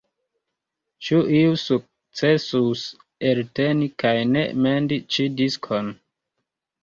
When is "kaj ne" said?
4.03-4.43